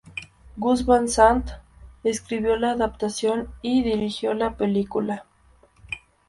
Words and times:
Gus 0.57 0.81
Van 0.83 1.05
Sant 1.07 1.43
escribió 2.03 2.55
la 2.55 2.71
adaptación 2.71 3.53
y 3.61 3.83
dirigió 3.83 4.33
la 4.33 4.57
película. 4.57 5.27